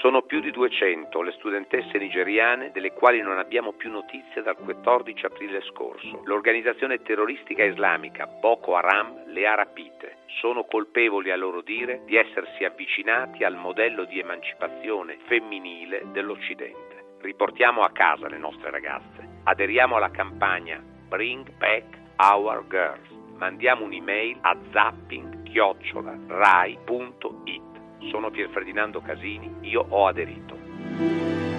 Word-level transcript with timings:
Sono 0.00 0.22
più 0.22 0.40
di 0.40 0.50
200 0.50 1.20
le 1.20 1.32
studentesse 1.32 1.98
nigeriane 1.98 2.70
delle 2.72 2.94
quali 2.94 3.20
non 3.20 3.36
abbiamo 3.36 3.74
più 3.74 3.90
notizie 3.90 4.40
dal 4.40 4.56
14 4.56 5.26
aprile 5.26 5.60
scorso. 5.60 6.22
L'organizzazione 6.24 7.02
terroristica 7.02 7.64
islamica 7.64 8.26
Boko 8.26 8.76
Haram 8.76 9.24
le 9.26 9.46
ha 9.46 9.54
rapite. 9.54 10.20
Sono 10.40 10.64
colpevoli 10.64 11.30
a 11.30 11.36
loro 11.36 11.60
dire 11.60 12.00
di 12.06 12.16
essersi 12.16 12.64
avvicinati 12.64 13.44
al 13.44 13.56
modello 13.56 14.06
di 14.06 14.18
emancipazione 14.18 15.18
femminile 15.26 16.04
dell'Occidente. 16.12 17.18
Riportiamo 17.20 17.82
a 17.82 17.90
casa 17.90 18.26
le 18.26 18.38
nostre 18.38 18.70
ragazze. 18.70 19.42
Aderiamo 19.44 19.96
alla 19.96 20.10
campagna 20.10 20.82
Bring 21.08 21.46
Back 21.58 21.98
Our 22.16 22.66
Girls. 22.68 23.06
Mandiamo 23.36 23.84
un'email 23.84 24.38
a 24.40 24.56
zapping-rai.it 24.72 27.69
sono 28.08 28.30
Pier 28.30 28.48
Ferdinando 28.50 29.00
Casini, 29.00 29.50
io 29.62 29.84
ho 29.88 30.06
aderito. 30.06 31.49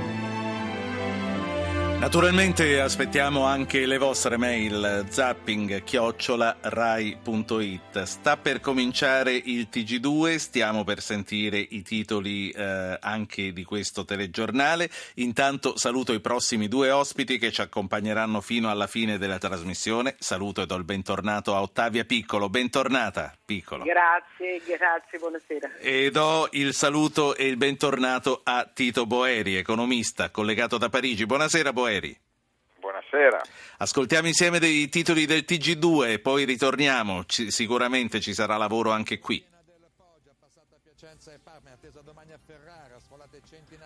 Naturalmente 2.02 2.82
aspettiamo 2.82 3.46
anche 3.46 3.86
le 3.86 4.00
vostre 4.00 4.36
mail 4.36 5.06
zapping 5.08 5.84
chiocciola 5.84 6.58
rai.it. 6.60 8.02
Sta 8.02 8.38
per 8.38 8.60
cominciare 8.60 9.34
il 9.34 9.68
TG2, 9.72 10.38
stiamo 10.38 10.84
per 10.84 11.00
sentire 11.00 11.60
i 11.60 11.84
titoli 11.84 12.50
eh, 12.50 12.98
anche 13.00 13.54
di 13.54 13.64
questo 13.64 14.04
telegiornale. 14.04 14.90
Intanto 15.18 15.78
saluto 15.78 16.12
i 16.12 16.20
prossimi 16.20 16.68
due 16.68 16.90
ospiti 16.90 17.38
che 17.38 17.52
ci 17.52 17.62
accompagneranno 17.62 18.42
fino 18.42 18.72
alla 18.72 18.88
fine 18.88 19.20
della 19.20 19.38
trasmissione. 19.38 20.16
Saluto 20.18 20.64
e 20.64 20.66
do 20.66 20.76
il 20.78 20.84
bentornato 20.84 21.56
a 21.56 21.62
Ottavia 21.62 22.04
Piccolo. 22.04 22.50
Bentornata 22.50 23.32
Piccolo. 23.46 23.84
Grazie, 23.84 24.60
grazie, 24.66 25.20
buonasera. 25.20 25.78
E 25.78 26.10
do 26.10 26.48
il 26.54 26.74
saluto 26.74 27.36
e 27.36 27.46
il 27.46 27.58
bentornato 27.58 28.42
a 28.44 28.68
Tito 28.74 29.06
Boeri, 29.06 29.56
economista 29.56 30.32
collegato 30.32 30.80
da 30.80 30.90
Parigi. 30.90 31.28
Buonasera 31.28 31.72
Boeri. 31.72 31.91
Buonasera. 32.80 33.42
Ascoltiamo 33.78 34.28
insieme 34.28 34.60
dei 34.60 34.88
titoli 34.88 35.26
del 35.26 35.44
TG2 35.46 36.12
e 36.12 36.20
poi 36.20 36.46
ritorniamo. 36.46 37.26
Ci, 37.26 37.52
sicuramente 37.52 38.22
ci 38.22 38.34
sarà 38.34 38.56
lavoro 38.56 38.92
anche 38.92 39.20
qui. 39.20 39.44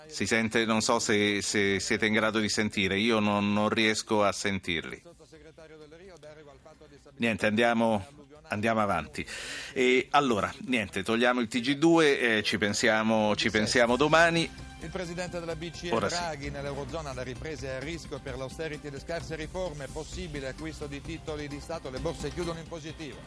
Si 0.08 0.28
sente, 0.28 0.66
non 0.66 0.82
so 0.82 1.00
se, 1.00 1.42
se 1.42 1.80
siete 1.80 2.06
in 2.06 2.14
grado 2.14 2.40
di 2.40 2.50
sentire, 2.50 2.98
io 2.98 3.20
non, 3.20 3.52
non 3.52 3.70
riesco 3.70 4.24
a 4.24 4.32
sentirli. 4.32 5.02
Niente, 7.18 7.46
andiamo, 7.48 8.06
andiamo 8.50 8.82
avanti. 8.82 9.26
E 9.74 10.08
allora, 10.12 10.54
niente, 10.66 11.02
togliamo 11.02 11.40
il 11.40 11.48
TG2, 11.50 12.02
eh, 12.02 12.44
ci, 12.44 12.58
pensiamo, 12.58 13.36
ci 13.36 13.50
pensiamo 13.50 13.96
domani. 13.96 14.65
Il 14.86 14.92
presidente 14.92 15.40
della 15.40 15.56
BCE 15.56 15.92
Ora 15.92 16.08
Draghi 16.08 16.46
sì. 16.46 16.52
nell'Eurozona 16.52 17.12
la 17.12 17.24
ripresa 17.24 17.66
è 17.66 17.70
a 17.72 17.80
rischio 17.80 18.20
per 18.20 18.38
l'austerity 18.38 18.86
e 18.86 18.92
le 18.92 19.00
scarse 19.00 19.36
riforme, 19.36 19.88
possibile 19.88 20.50
acquisto 20.50 20.86
di 20.86 21.02
titoli 21.02 21.48
di 21.48 21.60
Stato, 21.60 21.90
le 21.90 21.98
borse 21.98 22.32
chiudono 22.32 22.60
in 22.60 22.68
positivo. 22.68 23.18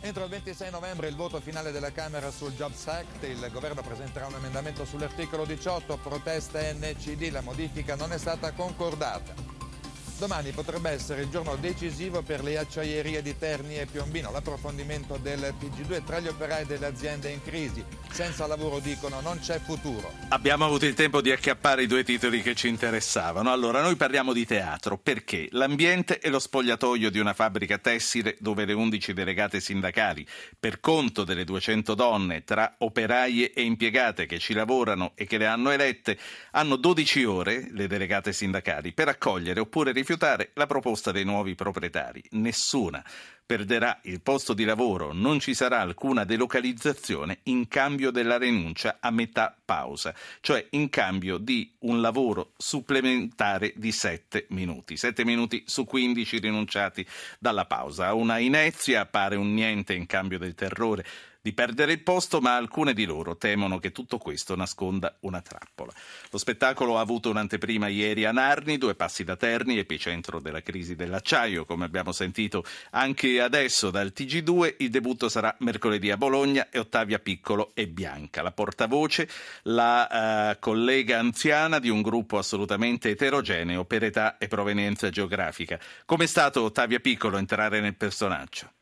Entro 0.00 0.24
il 0.24 0.30
26 0.30 0.72
novembre 0.72 1.06
il 1.06 1.14
voto 1.14 1.40
finale 1.40 1.70
della 1.70 1.92
Camera 1.92 2.32
sul 2.32 2.50
Jobs 2.54 2.88
Act, 2.88 3.22
il 3.22 3.48
governo 3.52 3.82
presenterà 3.82 4.26
un 4.26 4.34
emendamento 4.34 4.84
sull'articolo 4.84 5.44
18, 5.44 5.96
protesta 5.98 6.60
NCD, 6.72 7.30
la 7.30 7.40
modifica 7.40 7.94
non 7.94 8.12
è 8.12 8.18
stata 8.18 8.50
concordata. 8.50 9.55
Domani 10.18 10.50
potrebbe 10.52 10.88
essere 10.88 11.22
il 11.22 11.28
giorno 11.28 11.56
decisivo 11.56 12.22
per 12.22 12.42
le 12.42 12.56
acciaierie 12.56 13.20
di 13.20 13.36
Terni 13.36 13.78
e 13.78 13.84
Piombino, 13.84 14.32
l'approfondimento 14.32 15.18
del 15.20 15.52
TG2 15.60 16.04
tra 16.06 16.20
gli 16.20 16.26
operai 16.26 16.64
delle 16.64 16.86
aziende 16.86 17.28
in 17.28 17.42
crisi. 17.42 17.84
Senza 18.10 18.46
lavoro 18.46 18.78
dicono 18.78 19.20
non 19.20 19.38
c'è 19.40 19.60
futuro. 19.60 20.10
Abbiamo 20.28 20.64
avuto 20.64 20.86
il 20.86 20.94
tempo 20.94 21.20
di 21.20 21.30
acchiappare 21.30 21.82
i 21.82 21.86
due 21.86 22.02
titoli 22.02 22.40
che 22.40 22.54
ci 22.54 22.66
interessavano. 22.66 23.52
Allora, 23.52 23.82
noi 23.82 23.96
parliamo 23.96 24.32
di 24.32 24.46
teatro 24.46 24.96
perché 24.96 25.48
l'ambiente 25.50 26.18
è 26.18 26.30
lo 26.30 26.38
spogliatoio 26.38 27.10
di 27.10 27.18
una 27.18 27.34
fabbrica 27.34 27.76
tessile 27.76 28.36
dove 28.40 28.64
le 28.64 28.72
11 28.72 29.12
delegate 29.12 29.60
sindacali, 29.60 30.26
per 30.58 30.80
conto 30.80 31.24
delle 31.24 31.44
200 31.44 31.92
donne 31.92 32.42
tra 32.42 32.76
operaie 32.78 33.52
e 33.52 33.60
impiegate 33.60 34.24
che 34.24 34.38
ci 34.38 34.54
lavorano 34.54 35.12
e 35.14 35.26
che 35.26 35.36
le 35.36 35.46
hanno 35.46 35.72
elette, 35.72 36.16
hanno 36.52 36.76
12 36.76 37.24
ore, 37.24 37.68
le 37.70 37.86
delegate 37.86 38.32
sindacali, 38.32 38.94
per 38.94 39.08
accogliere 39.08 39.60
oppure 39.60 39.92
rifiutare 39.92 40.04
la 40.54 40.66
proposta 40.66 41.10
dei 41.10 41.24
nuovi 41.24 41.54
proprietari. 41.54 42.22
Nessuna 42.30 43.04
perderà 43.46 44.00
il 44.02 44.20
posto 44.20 44.54
di 44.54 44.64
lavoro, 44.64 45.12
non 45.12 45.38
ci 45.38 45.54
sarà 45.54 45.80
alcuna 45.80 46.24
delocalizzazione 46.24 47.38
in 47.44 47.68
cambio 47.68 48.10
della 48.10 48.38
rinuncia 48.38 48.96
a 49.00 49.10
metà 49.10 49.56
pausa, 49.64 50.12
cioè 50.40 50.66
in 50.70 50.90
cambio 50.90 51.38
di 51.38 51.72
un 51.80 52.00
lavoro 52.00 52.52
supplementare 52.56 53.72
di 53.76 53.92
7 53.92 54.46
minuti, 54.50 54.96
7 54.96 55.24
minuti 55.24 55.62
su 55.66 55.84
15 55.84 56.38
rinunciati 56.38 57.06
dalla 57.38 57.66
pausa. 57.66 58.12
Una 58.14 58.38
inezia 58.38 59.02
appare 59.02 59.36
un 59.36 59.54
niente 59.54 59.94
in 59.94 60.06
cambio 60.06 60.38
del 60.38 60.54
terrore 60.54 61.04
di 61.46 61.52
perdere 61.52 61.92
il 61.92 62.02
posto, 62.02 62.40
ma 62.40 62.56
alcune 62.56 62.92
di 62.92 63.04
loro 63.04 63.36
temono 63.36 63.78
che 63.78 63.92
tutto 63.92 64.18
questo 64.18 64.56
nasconda 64.56 65.16
una 65.20 65.40
trappola. 65.40 65.92
Lo 66.32 66.38
spettacolo 66.38 66.98
ha 66.98 67.00
avuto 67.00 67.30
un'anteprima 67.30 67.86
ieri 67.86 68.24
a 68.24 68.32
Narni, 68.32 68.78
due 68.78 68.96
passi 68.96 69.22
da 69.22 69.36
Terni, 69.36 69.78
epicentro 69.78 70.40
della 70.40 70.60
crisi 70.60 70.96
dell'acciaio, 70.96 71.64
come 71.64 71.84
abbiamo 71.84 72.10
sentito 72.10 72.64
anche 72.90 73.40
adesso 73.40 73.92
dal 73.92 74.12
TG2. 74.12 74.74
Il 74.78 74.90
debutto 74.90 75.28
sarà 75.28 75.54
mercoledì 75.60 76.10
a 76.10 76.16
Bologna 76.16 76.68
e 76.68 76.80
Ottavia 76.80 77.20
Piccolo 77.20 77.70
e 77.74 77.86
Bianca. 77.86 78.42
La 78.42 78.50
portavoce, 78.50 79.28
la 79.62 80.50
uh, 80.50 80.58
collega 80.58 81.20
anziana 81.20 81.78
di 81.78 81.90
un 81.90 82.02
gruppo 82.02 82.38
assolutamente 82.38 83.10
eterogeneo 83.10 83.84
per 83.84 84.02
età 84.02 84.36
e 84.38 84.48
provenienza 84.48 85.10
geografica. 85.10 85.78
Com'è 86.06 86.26
stato 86.26 86.64
Ottavia 86.64 86.98
Piccolo 86.98 87.36
entrare 87.36 87.78
nel 87.78 87.94
personaggio? 87.94 88.75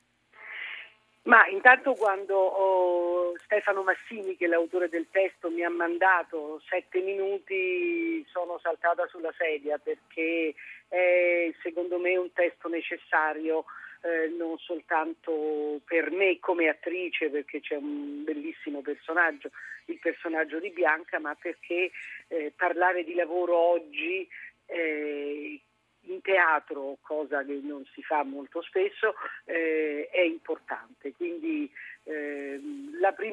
Ma 1.24 1.46
intanto 1.48 1.94
quando 1.94 2.36
oh, 2.36 3.38
Stefano 3.44 3.82
Massini, 3.82 4.36
che 4.36 4.44
è 4.44 4.48
l'autore 4.48 4.90
del 4.90 5.06
testo, 5.10 5.48
mi 5.50 5.64
ha 5.64 5.70
mandato 5.70 6.60
sette 6.68 7.00
minuti, 7.00 8.24
sono 8.28 8.58
saltata 8.62 9.06
sulla 9.06 9.32
sedia 9.36 9.78
perché 9.78 10.54
è 10.88 11.50
secondo 11.62 11.98
me 11.98 12.16
un 12.16 12.30
testo 12.32 12.68
necessario 12.68 13.64
eh, 14.04 14.28
non 14.36 14.58
soltanto 14.58 15.80
per 15.86 16.10
me 16.10 16.38
come 16.38 16.68
attrice, 16.68 17.30
perché 17.30 17.60
c'è 17.60 17.76
un 17.76 18.22
bellissimo 18.22 18.82
personaggio, 18.82 19.50
il 19.86 19.98
personaggio 19.98 20.60
di 20.60 20.70
Bianca, 20.70 21.18
ma 21.18 21.34
perché 21.34 21.90
eh, 22.28 22.52
parlare 22.54 23.02
di 23.02 23.14
lavoro 23.14 23.56
oggi 23.56 24.28
eh, 24.66 25.58
in 26.06 26.20
teatro, 26.20 26.98
cosa 27.00 27.42
che 27.44 27.58
non 27.62 27.82
si 27.94 28.02
fa 28.02 28.22
molto 28.24 28.60
spesso, 28.60 29.14
eh, 29.46 30.08
è 30.12 30.20
importante. 30.20 31.13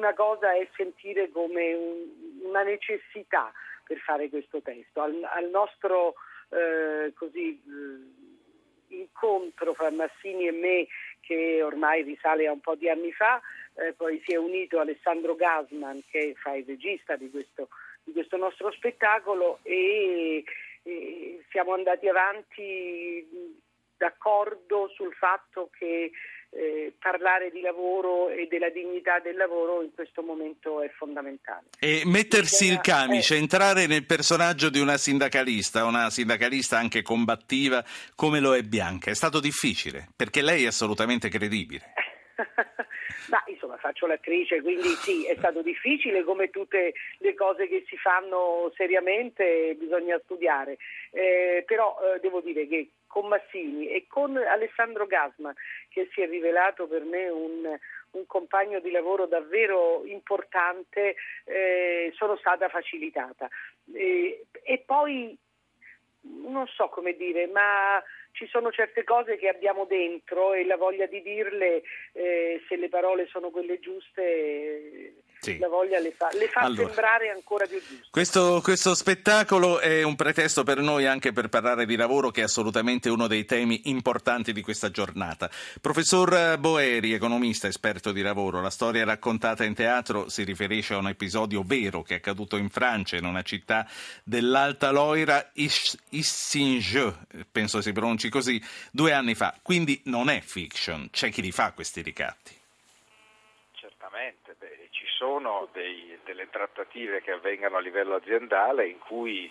Prima 0.02 0.16
cosa 0.16 0.52
è 0.52 0.66
sentire 0.74 1.30
come 1.30 1.74
un, 1.74 2.08
una 2.42 2.64
necessità 2.64 3.52
per 3.86 3.98
fare 3.98 4.28
questo 4.28 4.60
testo. 4.60 5.00
Al, 5.00 5.16
al 5.22 5.48
nostro 5.48 6.14
eh, 6.48 7.12
così, 7.14 7.50
eh, 7.64 8.96
incontro 8.96 9.74
fra 9.74 9.92
Massini 9.92 10.48
e 10.48 10.50
me, 10.50 10.88
che 11.20 11.62
ormai 11.62 12.02
risale 12.02 12.48
a 12.48 12.52
un 12.52 12.58
po' 12.58 12.74
di 12.74 12.88
anni 12.88 13.12
fa, 13.12 13.40
eh, 13.74 13.92
poi 13.92 14.20
si 14.26 14.32
è 14.32 14.36
unito 14.36 14.80
Alessandro 14.80 15.36
Gasman, 15.36 16.02
che 16.10 16.34
fa 16.36 16.54
il 16.54 16.64
regista 16.66 17.14
di 17.14 17.30
questo, 17.30 17.68
di 18.02 18.10
questo 18.10 18.36
nostro 18.36 18.72
spettacolo 18.72 19.60
e 19.62 20.42
e 20.84 21.44
siamo 21.50 21.74
andati 21.74 22.08
avanti 22.08 23.24
d'accordo 23.96 24.88
sul 24.88 25.12
fatto 25.12 25.70
che 25.78 26.10
eh, 26.54 26.92
parlare 26.98 27.50
di 27.50 27.60
lavoro 27.60 28.28
e 28.28 28.46
della 28.50 28.68
dignità 28.68 29.18
del 29.20 29.36
lavoro 29.36 29.82
in 29.82 29.94
questo 29.94 30.22
momento 30.22 30.82
è 30.82 30.90
fondamentale. 30.90 31.64
E 31.78 32.02
mettersi 32.04 32.66
il 32.66 32.80
camice, 32.80 33.34
eh, 33.34 33.38
entrare 33.38 33.86
nel 33.86 34.04
personaggio 34.04 34.68
di 34.68 34.78
una 34.78 34.96
sindacalista, 34.96 35.84
una 35.84 36.10
sindacalista 36.10 36.78
anche 36.78 37.02
combattiva 37.02 37.82
come 38.14 38.40
lo 38.40 38.54
è 38.54 38.62
Bianca, 38.62 39.10
è 39.10 39.14
stato 39.14 39.40
difficile 39.40 40.08
perché 40.14 40.42
lei 40.42 40.64
è 40.64 40.68
assolutamente 40.68 41.28
credibile. 41.28 41.94
Ma 43.28 43.42
insomma 43.46 43.76
faccio 43.76 44.06
l'attrice, 44.06 44.60
quindi 44.60 44.88
sì, 44.88 45.26
è 45.26 45.34
stato 45.36 45.62
difficile 45.62 46.22
come 46.24 46.50
tutte 46.50 46.94
le 47.18 47.34
cose 47.34 47.68
che 47.68 47.84
si 47.86 47.96
fanno 47.96 48.72
seriamente, 48.76 49.74
bisogna 49.78 50.18
studiare. 50.24 50.78
Eh, 51.10 51.64
però 51.66 51.98
eh, 52.00 52.20
devo 52.20 52.40
dire 52.40 52.66
che 52.66 52.90
con 53.06 53.28
Massini 53.28 53.88
e 53.88 54.06
con 54.08 54.36
Alessandro 54.36 55.06
Gasma, 55.06 55.52
che 55.88 56.08
si 56.12 56.22
è 56.22 56.28
rivelato 56.28 56.86
per 56.86 57.02
me 57.02 57.28
un, 57.28 57.78
un 58.12 58.26
compagno 58.26 58.80
di 58.80 58.90
lavoro 58.90 59.26
davvero 59.26 60.02
importante, 60.06 61.16
eh, 61.44 62.10
sono 62.14 62.36
stata 62.36 62.68
facilitata. 62.68 63.48
Eh, 63.92 64.46
e 64.62 64.78
poi 64.78 65.36
non 66.22 66.66
so 66.68 66.88
come 66.88 67.14
dire, 67.14 67.46
ma 67.48 68.02
ci 68.32 68.46
sono 68.48 68.70
certe 68.70 69.04
cose 69.04 69.36
che 69.36 69.48
abbiamo 69.48 69.84
dentro 69.84 70.54
e 70.54 70.64
la 70.64 70.76
voglia 70.76 71.06
di 71.06 71.22
dirle, 71.22 71.82
eh, 72.12 72.60
se 72.68 72.76
le 72.76 72.88
parole 72.88 73.26
sono 73.30 73.50
quelle 73.50 73.78
giuste, 73.78 75.14
sì. 75.38 75.58
la 75.58 75.68
voglia 75.68 75.98
le 75.98 76.12
fa, 76.12 76.28
le 76.32 76.48
fa 76.48 76.60
allora, 76.60 76.86
sembrare 76.86 77.30
ancora 77.30 77.66
più 77.66 77.78
giuste. 77.78 78.06
Questo, 78.10 78.60
questo, 78.62 78.94
spettacolo 78.94 79.80
è 79.80 80.02
un 80.02 80.16
pretesto 80.16 80.62
per 80.62 80.78
noi 80.78 81.06
anche 81.06 81.32
per 81.32 81.48
parlare 81.48 81.84
di 81.84 81.96
lavoro 81.96 82.30
che 82.30 82.40
è 82.40 82.44
assolutamente 82.44 83.10
uno 83.10 83.26
dei 83.26 83.44
temi 83.44 83.82
importanti 83.84 84.52
di 84.52 84.62
questa 84.62 84.90
giornata. 84.90 85.50
Professor 85.80 86.58
Boeri, 86.58 87.12
economista, 87.12 87.66
esperto 87.66 88.12
di 88.12 88.22
lavoro, 88.22 88.60
la 88.60 88.70
storia 88.70 89.04
raccontata 89.04 89.64
in 89.64 89.74
teatro 89.74 90.28
si 90.28 90.44
riferisce 90.44 90.94
a 90.94 90.98
un 90.98 91.08
episodio 91.08 91.62
vero 91.64 92.02
che 92.02 92.14
è 92.14 92.16
accaduto 92.18 92.56
in 92.56 92.70
Francia, 92.70 93.16
in 93.16 93.24
una 93.24 93.42
città 93.42 93.86
dell'Alta 94.24 94.90
Loira, 94.90 95.50
Issinge, 95.54 97.14
penso 97.50 97.80
si 97.80 97.92
pronunci 98.22 98.28
così, 98.28 98.62
due 98.90 99.12
anni 99.12 99.34
fa. 99.34 99.54
Quindi 99.62 100.00
non 100.04 100.28
è 100.28 100.40
fiction, 100.40 101.08
c'è 101.10 101.30
chi 101.30 101.42
li 101.42 101.50
fa 101.50 101.72
questi 101.72 102.02
ricatti 102.02 102.60
certamente, 103.74 104.54
beh, 104.58 104.88
ci 104.90 105.06
sono 105.16 105.68
dei, 105.72 106.18
delle 106.24 106.48
trattative 106.50 107.20
che 107.22 107.32
avvengono 107.32 107.76
a 107.76 107.80
livello 107.80 108.14
aziendale 108.14 108.86
in 108.86 108.98
cui 108.98 109.50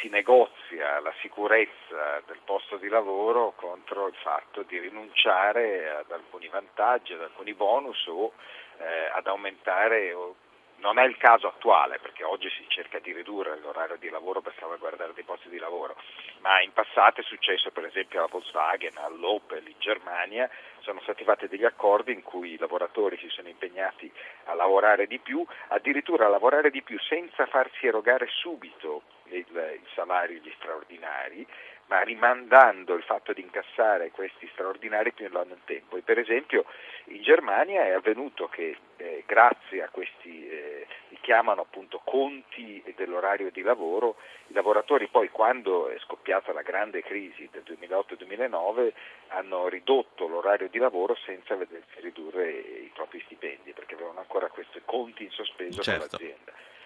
si 0.00 0.08
negozia 0.08 1.00
la 1.00 1.12
sicurezza 1.20 2.22
del 2.26 2.38
posto 2.44 2.76
di 2.76 2.88
lavoro 2.88 3.52
contro 3.56 4.06
il 4.06 4.14
fatto 4.22 4.62
di 4.62 4.78
rinunciare 4.78 5.90
ad 5.90 6.10
alcuni 6.10 6.48
vantaggi, 6.48 7.14
ad 7.14 7.22
alcuni 7.22 7.54
bonus 7.54 8.06
o 8.06 8.32
eh, 8.78 9.10
ad 9.12 9.26
aumentare 9.26 10.12
non 10.76 10.98
è 10.98 11.04
il 11.04 11.16
caso 11.16 11.48
attuale 11.48 11.98
perché 11.98 12.24
oggi 12.24 12.48
si 12.50 12.64
cerca 12.68 12.98
di 12.98 13.12
ridurre 13.12 13.58
l'orario 13.60 13.96
di 13.96 14.08
lavoro 14.08 14.40
per 14.40 14.54
salvaguardare 14.58 15.12
dei 15.14 15.24
posti 15.24 15.48
di 15.48 15.58
lavoro, 15.58 15.96
ma 16.40 16.60
in 16.60 16.72
passato 16.72 17.20
è 17.20 17.24
successo 17.24 17.70
per 17.70 17.84
esempio 17.84 18.18
alla 18.18 18.28
Volkswagen, 18.30 18.96
all'Opel 18.98 19.66
in 19.66 19.78
Germania, 19.78 20.48
sono 20.80 21.00
stati 21.00 21.24
fatti 21.24 21.48
degli 21.48 21.64
accordi 21.64 22.12
in 22.12 22.22
cui 22.22 22.52
i 22.52 22.58
lavoratori 22.58 23.16
si 23.18 23.28
sono 23.28 23.48
impegnati 23.48 24.12
a 24.44 24.54
lavorare 24.54 25.06
di 25.06 25.18
più, 25.18 25.44
addirittura 25.68 26.26
a 26.26 26.28
lavorare 26.28 26.70
di 26.70 26.82
più 26.82 26.98
senza 27.00 27.46
farsi 27.46 27.86
erogare 27.86 28.28
subito 28.28 29.02
il, 29.24 29.46
il 29.48 29.86
salario 29.94 30.38
gli 30.38 30.52
straordinari 30.58 31.46
ma 31.86 32.00
rimandando 32.00 32.94
il 32.94 33.02
fatto 33.02 33.32
di 33.32 33.42
incassare 33.42 34.10
questi 34.10 34.48
straordinari 34.52 35.12
più 35.12 35.26
in 35.26 35.32
là 35.32 35.44
nel 35.44 35.60
tempo. 35.64 35.96
E 35.96 36.02
per 36.02 36.18
esempio 36.18 36.64
in 37.06 37.22
Germania 37.22 37.84
è 37.84 37.90
avvenuto 37.90 38.48
che 38.48 38.76
eh, 38.96 39.24
grazie 39.26 39.82
a 39.82 39.88
questi, 39.88 40.48
eh, 40.48 40.86
li 41.08 41.18
chiamano 41.20 41.62
appunto 41.62 42.00
conti 42.04 42.82
dell'orario 42.96 43.50
di 43.50 43.62
lavoro, 43.62 44.16
i 44.48 44.52
lavoratori 44.52 45.08
poi 45.08 45.30
quando 45.30 45.88
è 45.88 45.98
scoppiata 45.98 46.52
la 46.52 46.62
grande 46.62 47.02
crisi 47.02 47.48
del 47.52 47.62
2008-2009 47.66 48.92
hanno 49.28 49.68
ridotto 49.68 50.26
l'orario 50.26 50.68
di 50.68 50.78
lavoro 50.78 51.16
senza 51.24 51.54
vedersi 51.54 52.00
ridurre 52.00 52.50
i 52.50 52.90
propri 52.94 53.20
stipendi 53.24 53.72
perché 53.72 53.94
avevano 53.94 54.20
ancora 54.20 54.48
questi 54.48 54.80
conti 54.84 55.24
in 55.24 55.30
sospeso 55.30 55.82
certo. 55.82 56.16
con 56.16 56.26
l'azienda. 56.26 56.43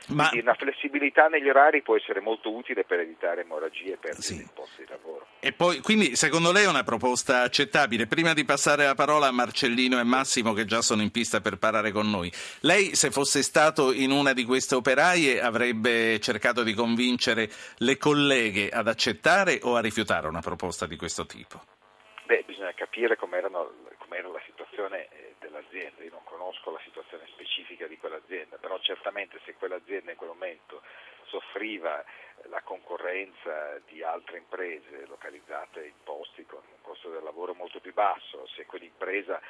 Ma... 0.08 0.28
Quindi 0.28 0.46
una 0.46 0.54
flessibilità 0.54 1.28
negli 1.28 1.48
orari 1.48 1.82
può 1.82 1.96
essere 1.96 2.20
molto 2.20 2.52
utile 2.54 2.84
per 2.84 3.00
evitare 3.00 3.42
emorragie 3.42 3.96
per 3.96 4.12
perdite 4.12 4.22
sì. 4.22 4.48
posti 4.54 4.82
di 4.82 4.88
lavoro. 4.88 5.26
E 5.40 5.52
poi, 5.52 5.80
quindi, 5.80 6.16
secondo 6.16 6.50
lei 6.50 6.64
è 6.64 6.68
una 6.68 6.82
proposta 6.82 7.42
accettabile? 7.42 8.06
Prima 8.06 8.32
di 8.32 8.44
passare 8.44 8.84
la 8.84 8.94
parola 8.94 9.26
a 9.26 9.32
Marcellino 9.32 9.98
e 9.98 10.04
Massimo 10.04 10.52
che 10.52 10.64
già 10.64 10.80
sono 10.82 11.02
in 11.02 11.10
pista 11.10 11.40
per 11.40 11.58
parlare 11.58 11.92
con 11.92 12.08
noi, 12.08 12.32
lei 12.60 12.94
se 12.94 13.10
fosse 13.10 13.42
stato 13.42 13.92
in 13.92 14.10
una 14.10 14.32
di 14.32 14.44
queste 14.44 14.74
operaie 14.74 15.40
avrebbe 15.40 16.18
cercato 16.20 16.62
di 16.62 16.72
convincere 16.72 17.50
le 17.78 17.96
colleghe 17.98 18.70
ad 18.70 18.88
accettare 18.88 19.60
o 19.62 19.76
a 19.76 19.80
rifiutare 19.80 20.26
una 20.26 20.40
proposta 20.40 20.86
di 20.86 20.96
questo 20.96 21.26
tipo? 21.26 21.62
Beh, 22.24 22.44
bisogna 22.46 22.72
capire 22.74 23.16
com'era 23.16 23.48
la 23.48 24.40
situazione 24.44 25.08
eh, 25.10 25.34
dell'azienda, 25.38 26.02
io 26.02 26.10
non 26.10 26.24
conosco 26.24 26.70
la 26.70 26.80
situazione 26.84 27.24
specifica 27.28 27.86
di 27.86 27.98
quell'azienda, 27.98 28.56
però 28.56 28.78
certamente 28.80 29.40
se 29.44 29.54
quell'azienda 29.54 30.12
in 30.12 30.16
quel 30.16 30.30
momento 30.30 30.82
soffriva 31.26 32.04
la 32.44 32.62
concorrenza 32.62 33.80
di 33.86 34.02
altre 34.02 34.38
imprese 34.38 35.06
localizzate 35.06 35.84
in 35.84 35.94
posti 36.04 36.44
con 36.46 36.60
un 36.64 36.80
costo 36.82 37.10
del 37.10 37.22
lavoro 37.22 37.54
molto 37.54 37.80
più 37.80 37.92
basso, 37.92 38.46
se 38.54 38.66
quell'impresa 38.66 39.40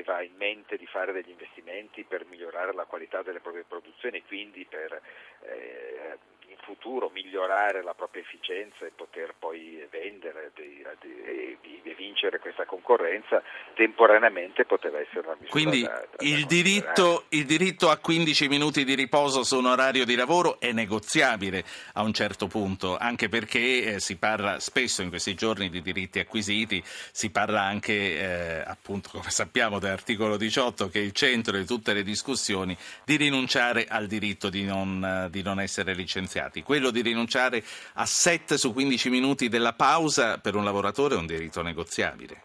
aveva 0.00 0.22
in 0.22 0.34
mente 0.36 0.76
di 0.76 0.86
fare 0.86 1.12
degli 1.12 1.30
investimenti 1.30 2.04
per 2.04 2.24
migliorare 2.26 2.72
la 2.72 2.84
qualità 2.84 3.22
delle 3.22 3.40
proprie 3.40 3.64
produzioni, 3.64 4.22
quindi 4.24 4.64
per 4.64 5.00
eh, 5.42 6.18
futuro 6.62 7.10
migliorare 7.12 7.82
la 7.82 7.94
propria 7.94 8.22
efficienza 8.22 8.84
e 8.84 8.92
poter 8.94 9.34
poi 9.38 9.86
vendere 9.90 10.52
e 10.54 11.94
vincere 11.94 12.38
questa 12.38 12.64
concorrenza, 12.64 13.42
temporaneamente 13.74 14.64
poteva 14.64 14.98
essere 14.98 15.20
una 15.20 15.36
misura 15.38 15.50
Quindi 15.50 15.82
da, 15.82 15.88
da 15.88 16.24
il, 16.24 16.46
diritto, 16.46 17.24
il 17.28 17.44
diritto 17.44 17.90
a 17.90 17.98
15 17.98 18.48
minuti 18.48 18.84
di 18.84 18.94
riposo 18.94 19.44
su 19.44 19.58
un 19.58 19.66
orario 19.66 20.04
di 20.04 20.14
lavoro 20.14 20.58
è 20.58 20.72
negoziabile 20.72 21.64
a 21.94 22.02
un 22.02 22.12
certo 22.12 22.46
punto, 22.46 22.96
anche 22.96 23.28
perché 23.28 23.94
eh, 23.94 24.00
si 24.00 24.16
parla 24.16 24.58
spesso 24.58 25.02
in 25.02 25.08
questi 25.08 25.34
giorni 25.34 25.70
di 25.70 25.82
diritti 25.82 26.18
acquisiti, 26.18 26.82
si 26.84 27.30
parla 27.30 27.62
anche, 27.62 27.92
eh, 27.92 28.60
appunto, 28.66 29.10
come 29.12 29.30
sappiamo 29.30 29.78
dall'articolo 29.78 30.36
18, 30.36 30.88
che 30.88 31.00
è 31.00 31.02
il 31.02 31.12
centro 31.12 31.56
di 31.56 31.64
tutte 31.64 31.92
le 31.92 32.02
discussioni, 32.02 32.76
di 33.04 33.16
rinunciare 33.16 33.86
al 33.86 34.06
diritto 34.06 34.48
di 34.48 34.64
non, 34.64 35.28
di 35.30 35.42
non 35.42 35.60
essere 35.60 35.94
licenziati 35.94 36.49
licenziati. 36.50 36.62
Quello 36.62 36.90
di 36.90 37.00
rinunciare 37.00 37.62
a 37.94 38.04
7 38.04 38.58
su 38.58 38.72
15 38.72 39.08
minuti 39.08 39.48
della 39.48 39.72
pausa 39.72 40.38
per 40.38 40.56
un 40.56 40.64
lavoratore 40.64 41.14
è 41.14 41.18
un 41.18 41.26
diritto 41.26 41.62
negoziabile. 41.62 42.42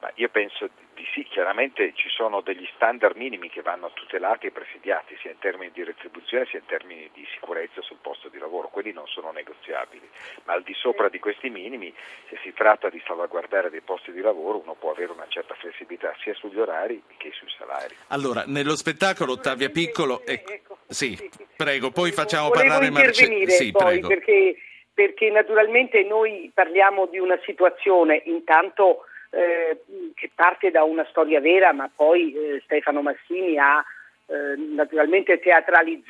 Ma 0.00 0.10
io 0.14 0.28
penso 0.30 0.68
di 0.94 1.06
sì, 1.14 1.24
chiaramente 1.24 1.92
ci 1.94 2.08
sono 2.08 2.40
degli 2.40 2.68
standard 2.74 3.16
minimi 3.16 3.48
che 3.50 3.62
vanno 3.62 3.92
tutelati 3.92 4.46
e 4.46 4.50
presidiati 4.50 5.16
sia 5.20 5.30
in 5.30 5.38
termini 5.38 5.70
di 5.72 5.84
retribuzione 5.84 6.46
sia 6.46 6.58
in 6.58 6.66
termini 6.66 7.08
di 7.12 7.24
sicurezza 7.32 7.80
sul 7.82 7.98
posto 8.00 8.28
di 8.28 8.38
lavoro, 8.38 8.68
quelli 8.68 8.92
non 8.92 9.06
sono 9.06 9.30
negoziabili, 9.30 10.08
ma 10.44 10.54
al 10.54 10.62
di 10.62 10.74
sopra 10.74 11.08
di 11.08 11.20
questi 11.20 11.50
minimi 11.50 11.92
se 12.28 12.38
si 12.42 12.52
tratta 12.52 12.88
di 12.88 13.00
salvaguardare 13.06 13.70
dei 13.70 13.80
posti 13.80 14.10
di 14.10 14.20
lavoro 14.20 14.60
uno 14.60 14.74
può 14.74 14.90
avere 14.90 15.12
una 15.12 15.26
certa 15.28 15.54
flessibilità 15.54 16.14
sia 16.20 16.34
sugli 16.34 16.58
orari 16.58 17.02
che 17.16 17.30
sui 17.32 17.50
salari. 17.56 17.94
Allora, 18.08 18.42
nello 18.46 18.74
spettacolo 18.76 19.32
Ottavia 19.32 19.70
Piccolo... 19.70 20.24
Ecco, 20.24 20.78
sì, 20.88 21.16
prego, 21.56 21.90
poi 21.90 22.12
facciamo 22.12 22.50
parlare 22.50 22.90
Marcello. 22.90 23.48
Sì, 23.48 23.70
poi, 23.70 24.00
perché, 24.00 24.56
perché 24.92 25.30
naturalmente 25.30 26.02
noi 26.02 26.50
parliamo 26.52 27.06
di 27.06 27.18
una 27.18 27.38
situazione 27.44 28.22
intanto 28.26 29.04
eh, 29.30 29.80
che 30.14 30.30
parte 30.34 30.70
da 30.70 30.84
una 30.84 31.06
storia 31.10 31.40
vera, 31.40 31.72
ma 31.72 31.90
poi 31.94 32.34
eh, 32.34 32.60
Stefano 32.64 33.02
Massini 33.02 33.58
ha 33.58 33.82
eh, 34.26 34.56
naturalmente 34.56 35.38
teatralizzato 35.40 36.02